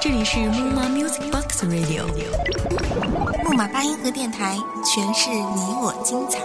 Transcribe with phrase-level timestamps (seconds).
[0.00, 2.02] 这里是木马 Music Box Radio，
[3.44, 6.40] 木马八音盒电台，诠释你我精彩。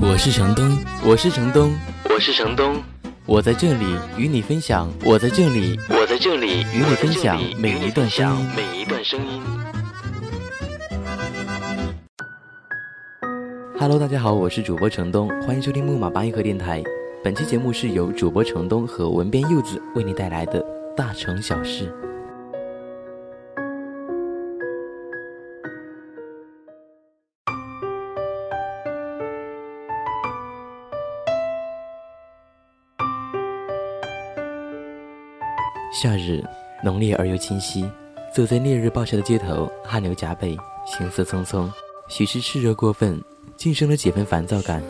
[0.00, 1.74] 我是程东，我是程东，
[2.08, 2.80] 我是程东，
[3.24, 9.42] 我在这里与你分享，我在这里，我在这里与你分享每一段声音，每一段声音。
[13.80, 16.84] Hello，大家好，我是主播程东，欢迎收听木马八音盒电台。
[17.26, 20.64] 本期节目是由主播程东和文编柚子为你带来的
[20.96, 21.92] 大城小事。
[35.92, 36.40] 夏日
[36.84, 37.84] 浓烈而又清晰，
[38.32, 41.68] 走在烈日暴晒的街头，汗流浃背，行色匆匆，
[42.08, 43.20] 许是炽热过分，
[43.56, 44.80] 竟生了几分烦躁感。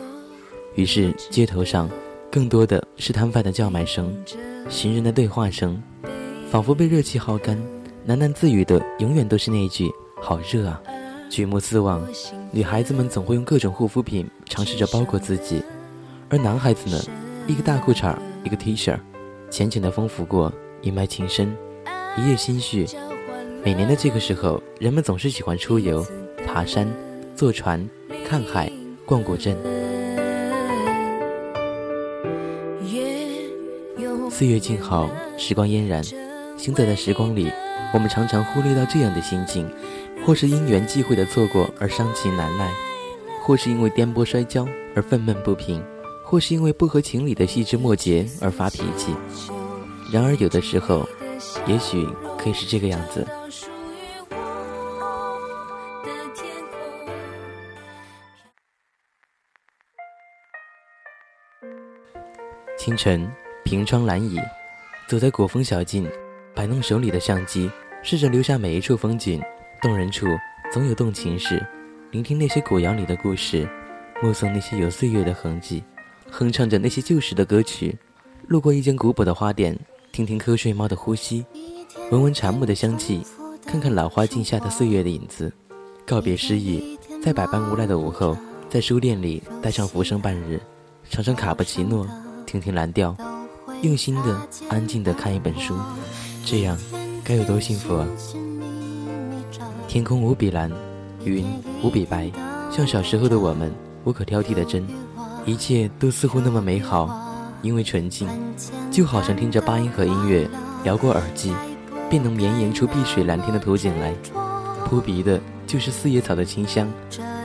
[0.75, 1.89] 于是街头上，
[2.31, 4.13] 更多的是摊贩的叫卖声，
[4.69, 5.81] 行人的对话声，
[6.51, 7.57] 仿佛被热气耗干，
[8.07, 9.89] 喃喃自语的永远都是那一句
[10.21, 10.81] “好热啊”。
[11.29, 12.01] 举目四望，
[12.51, 15.61] 女孩子们总会用各种护肤品尝试着包裹自己，
[16.29, 17.01] 而男孩子呢，
[17.47, 18.97] 一个大裤衩，一个 T 恤，
[19.49, 20.53] 浅浅的风拂过。
[20.83, 21.57] 一脉情深，
[22.15, 22.85] 一夜心绪。
[23.63, 26.05] 每年的这个时候，人们总是喜欢出游、
[26.45, 26.87] 爬山、
[27.35, 27.83] 坐船、
[28.23, 28.71] 看海、
[29.03, 29.57] 逛古镇。
[34.37, 36.03] 岁月静好，时光嫣然。
[36.59, 37.51] 行走在时光里，
[37.91, 39.67] 我们常常忽略到这样的心境：
[40.23, 42.71] 或是因缘际会的错过而伤情难耐，
[43.41, 44.63] 或是因为颠簸摔跤
[44.95, 45.83] 而愤懑不平，
[46.23, 49.11] 或是因为不合情理的细枝末节而发脾气。
[50.13, 51.09] 然而，有的时候，
[51.65, 53.25] 也许可以是这个样子。
[62.77, 63.27] 清晨，
[63.67, 64.39] 凭窗懒倚，
[65.09, 66.09] 走在古风小径，
[66.55, 67.69] 摆弄手里的相机，
[68.01, 69.41] 试着留下每一处风景。
[69.81, 70.25] 动人处
[70.71, 71.61] 总有动情事，
[72.11, 73.67] 聆听那些古谣里的故事，
[74.23, 75.83] 目送那些有岁月的痕迹，
[76.31, 77.93] 哼唱着那些旧时的歌曲。
[78.47, 79.77] 路过一间古朴的花店。
[80.13, 81.45] 听听瞌睡猫的呼吸，
[82.09, 83.21] 闻闻蝉木的香气，
[83.65, 85.51] 看看老花镜下的岁月的影子。
[86.05, 88.37] 告别诗意，在百般无奈的午后，
[88.69, 90.57] 在书店里待上浮生半日，
[91.09, 92.07] 尝尝卡布奇诺，
[92.45, 93.15] 听听蓝调，
[93.81, 95.75] 用心的、安静的看一本书，
[96.43, 96.77] 这样
[97.23, 98.07] 该有多幸福啊！
[99.87, 100.71] 天空无比蓝，
[101.23, 101.45] 云
[101.83, 102.31] 无比白，
[102.71, 103.71] 像小时候的我们，
[104.03, 104.85] 无可挑剔的真，
[105.45, 107.23] 一切都似乎那么美好。
[107.63, 108.27] 因为纯净，
[108.91, 110.47] 就好像听着八音盒音乐，
[110.83, 111.51] 摇过耳际，
[112.07, 114.13] 便能绵延出碧水蓝天的图景来。
[114.85, 116.87] 扑鼻的就是四叶草的清香。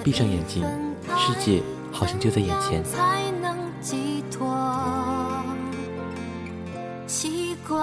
[0.04, 0.62] 闭上眼睛，
[1.16, 2.82] 世界好像就在眼前。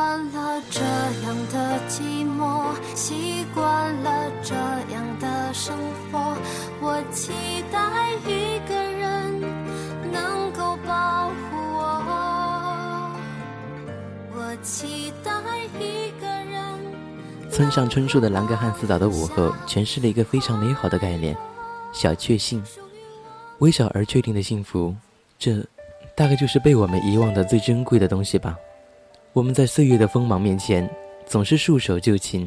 [0.09, 4.55] 惯了这样的寂寞，习惯了这
[4.91, 5.77] 样的生
[6.11, 6.35] 活，
[6.81, 7.31] 我期
[7.71, 9.39] 待一个人
[10.11, 12.01] 能够保护我，
[14.33, 14.57] 我。
[14.63, 15.31] 期待
[15.79, 17.51] 一个人。
[17.51, 21.37] 村上春树的《兰格汉斯岛的午后》诠释了一个非常美好的概念：
[21.93, 22.63] 小确幸，
[23.59, 24.95] 微小而确定的幸福。
[25.37, 25.63] 这，
[26.15, 28.57] 大概就是被我们遗忘的最珍贵的东西吧。
[29.39, 30.87] 我们在岁月的锋芒面前，
[31.25, 32.45] 总是束手就擒。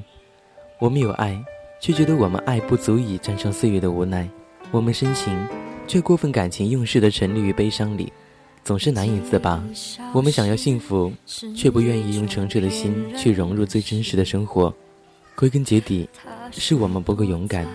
[0.78, 1.42] 我们有爱，
[1.80, 4.28] 却觉得我们爱不足以战胜岁月的无奈。
[4.70, 5.34] 我们深情，
[5.88, 8.12] 却过分感情用事的沉溺于悲伤里。
[8.62, 9.64] 总是难以自拔。
[10.12, 11.10] 我们想要幸福，
[11.56, 14.70] 却不愿意用澄澈的心去融入最真实的生活。
[15.34, 16.06] 归根结底，
[16.50, 17.66] 是我们不够勇敢，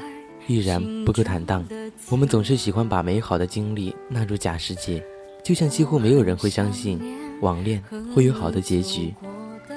[0.46, 1.66] 毅然不够坦荡。
[2.12, 5.04] 我们总是喜欢把美好的经历纳入假世界，
[5.44, 7.02] 就像几乎没有人会相信
[7.42, 7.84] 网恋
[8.14, 9.14] 会有好的结局，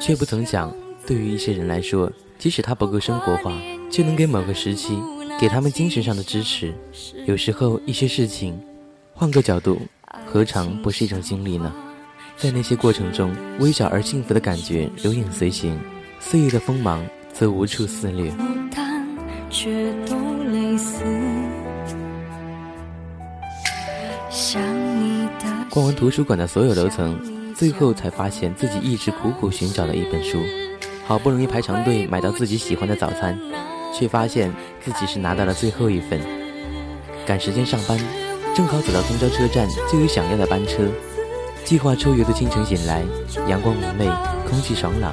[0.00, 0.75] 却不曾想，
[1.06, 3.53] 对于一些人来说，即使他不够生活化，
[3.91, 4.98] 却能给某个时期
[5.38, 6.75] 给他们精神上的支持。
[7.26, 8.59] 有时候，一些事情，
[9.15, 9.81] 换个角度。
[10.26, 11.73] 何尝不是一种经历呢？
[12.37, 15.79] 在那些过程中，微小而幸福的感觉如影随形，
[16.19, 18.32] 岁月的锋芒则无处肆虐。
[25.69, 27.19] 逛完图书馆的所有楼层，
[27.61, 30.39] 最后才发现自己一直苦苦寻找的一本书。
[31.05, 33.39] 好不容易排长队买到自己喜欢的早餐，
[33.95, 34.51] 却发现
[34.83, 36.19] 自己是拿到了最后一份。
[37.27, 37.99] 赶时间上班。
[38.57, 40.89] 正好走到公交车站，就有想要的班车。
[41.62, 43.05] 计划出游的清晨醒来，
[43.47, 44.07] 阳光明媚，
[44.49, 45.12] 空气爽朗。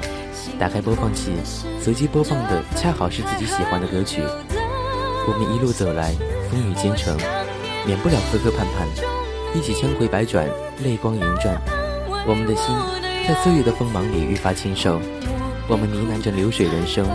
[0.58, 1.30] 打开播放器，
[1.78, 4.22] 随机播放的恰好是自己喜欢的歌曲。
[4.22, 6.14] 我们一路走来，
[6.50, 7.14] 风雨兼程，
[7.84, 8.88] 免不了磕磕绊绊，
[9.54, 10.48] 一起千回百转，
[10.82, 11.77] 泪光盈转。
[12.28, 12.66] 我们的心
[13.26, 15.00] 在岁月的锋芒里愈发清瘦。
[15.66, 17.08] 我们呢喃着流水人生，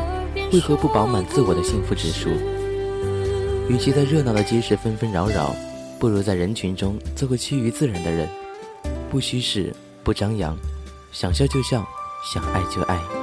[0.52, 2.32] 为何不饱满自我的幸福指数？
[3.70, 5.56] 与其在热闹的街市纷纷扰扰，
[6.00, 8.28] 不如在人群中做个趋于自然的人，
[9.12, 9.72] 不虚饰，
[10.04, 10.58] 不张扬，
[11.12, 11.88] 想笑就笑，
[12.34, 13.23] 想爱就爱。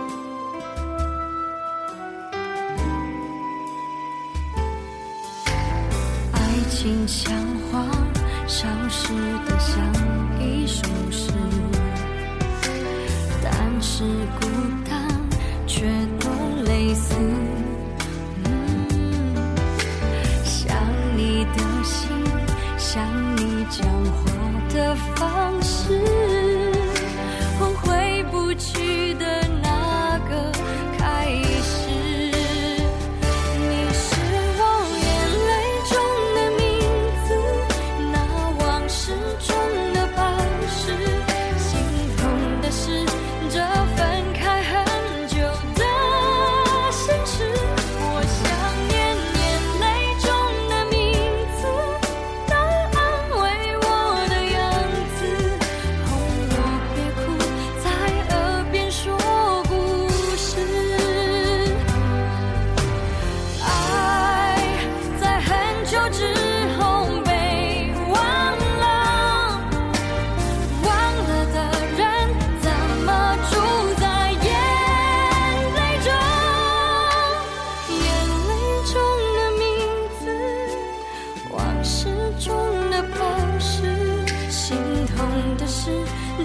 [85.20, 85.90] 痛的是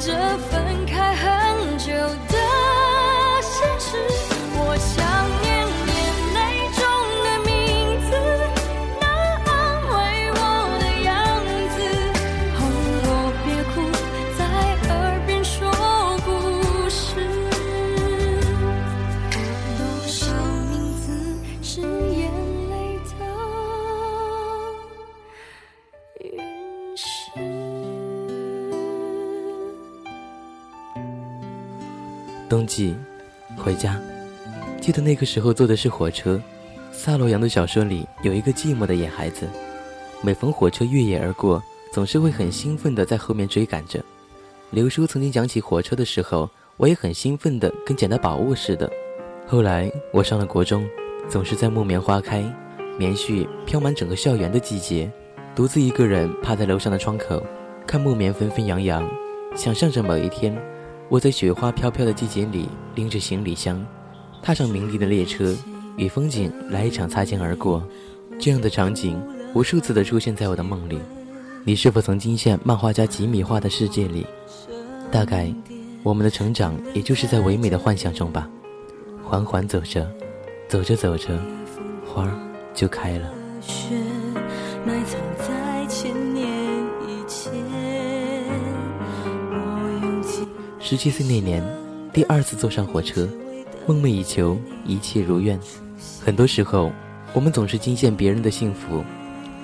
[0.02, 0.12] 这
[0.50, 2.38] 分开很久的
[3.42, 4.35] 现实。
[32.48, 32.96] 冬季，
[33.58, 34.00] 回家。
[34.80, 36.40] 记得那个时候坐的是火车。
[36.92, 39.48] 萨洛扬的小说里有一个寂寞的野孩子，
[40.22, 41.62] 每逢火车越野而过，
[41.92, 44.00] 总是会很兴奋地在后面追赶着。
[44.70, 48.90] 刘叔曾经讲起火车的时候，我也很兴奋地跟捡到宝物似的。
[49.48, 50.88] 后来我上了国中，
[51.28, 52.44] 总是在木棉花开、
[52.98, 55.12] 棉絮飘满整个校园的季节，
[55.56, 57.44] 独自一个人趴在楼上的窗口，
[57.88, 59.08] 看木棉纷纷扬扬，
[59.56, 60.56] 想象着某一天。
[61.08, 63.86] 我在雪花飘飘的季节里，拎着行李箱，
[64.42, 65.56] 踏上明丽的列车，
[65.98, 67.84] 与风景来一场擦肩而过。
[68.40, 69.22] 这样的场景
[69.54, 71.00] 无数次的出现在我的梦里。
[71.64, 74.26] 你是否曾惊现漫画家吉米画的世界里？
[75.12, 75.54] 大概，
[76.02, 78.50] 我们的成长也就是在唯美的幻想中吧。
[79.24, 80.10] 缓缓走着，
[80.68, 81.40] 走着走着，
[82.06, 82.32] 花儿
[82.74, 83.32] 就开了。
[90.88, 91.64] 十七岁那年，
[92.14, 93.28] 第二次坐上火车，
[93.88, 94.56] 梦寐以求，
[94.86, 95.60] 一切如愿。
[96.24, 96.92] 很多时候，
[97.34, 99.04] 我们总是惊羡别人的幸福，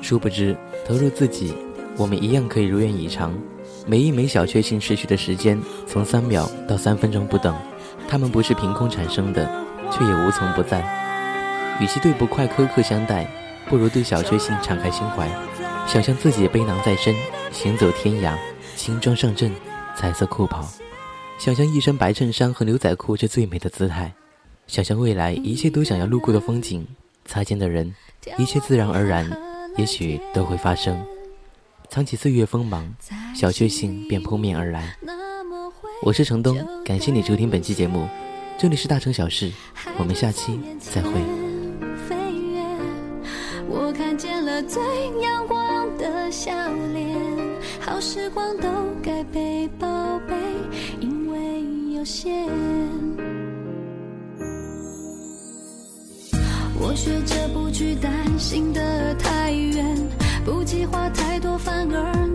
[0.02, 1.54] 殊不知投入自己，
[1.96, 3.38] 我们一样可以如愿以偿。
[3.86, 7.56] 每一枚小确幸持续的时间从三秒到三分钟不等，
[8.08, 9.48] 它们不是凭空产生的，
[9.92, 10.84] 却也无从不在。
[11.80, 13.30] 与其对不快苛刻相待，
[13.70, 15.30] 不如对小确幸敞开心怀，
[15.86, 17.14] 想象自己背囊在身，
[17.52, 18.36] 行走天涯，
[18.76, 19.52] 轻装上阵，
[19.96, 20.68] 彩色酷跑。
[21.44, 24.14] 想象一身白衬衫和牛仔裤是最美的姿态，
[24.68, 26.86] 想象未来一切都想要路过的风景，
[27.26, 27.92] 擦肩的人，
[28.38, 29.28] 一切自然而然，
[29.76, 31.04] 也许都会发生。
[31.90, 32.94] 藏起岁月锋芒，
[33.34, 34.96] 小确幸便扑面而来。
[36.04, 36.56] 我是程东，
[36.86, 38.08] 感谢你收听本期节目，
[38.56, 39.52] 这里是大城小事，
[39.98, 41.12] 我们下期再会。
[43.68, 44.80] 我看见了最
[45.20, 46.52] 阳光的笑
[46.94, 47.18] 脸，
[47.80, 48.68] 好时光都
[49.02, 50.36] 该被宝贝，
[56.80, 59.96] 我学着不去担心得太远，
[60.44, 62.31] 不计划太多，反而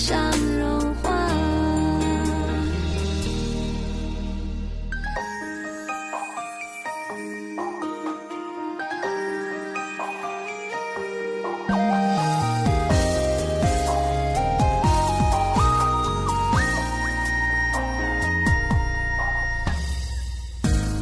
[0.00, 0.18] 想
[0.58, 1.10] 融化，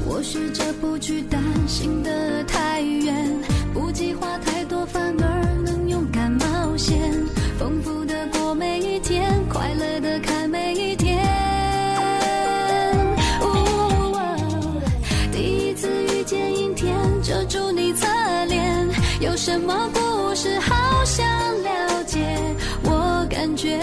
[0.07, 3.15] 我试着不去担心的太远，
[3.73, 5.38] 不计划太多，反而。
[19.41, 21.25] 什么故事好想
[21.63, 22.19] 了解
[22.83, 23.79] 我感觉